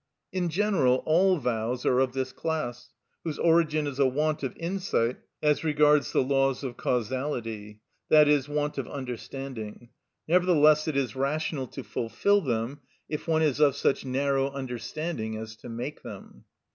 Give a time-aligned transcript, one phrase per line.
[0.31, 2.91] In general all vows are of this class,
[3.23, 8.79] whose origin is a want of insight as regards the law of causality, i.e., want
[8.79, 9.89] of understanding;
[10.27, 12.79] nevertheless it is rational to fulfil them
[13.09, 16.45] if one is of such narrow understanding as to make them.